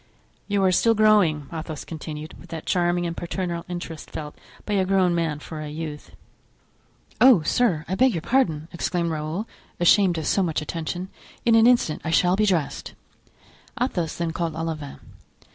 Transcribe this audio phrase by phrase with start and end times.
[0.47, 4.35] "You are still growing," Athos continued, with that charming and paternal interest felt
[4.65, 6.15] by a grown man for a youth.
[7.21, 9.47] "Oh, sir, I beg your pardon!" exclaimed Raoul,
[9.79, 11.09] ashamed of so much attention;
[11.45, 12.95] "in an instant I shall be dressed."
[13.79, 14.97] Athos then called Olivain.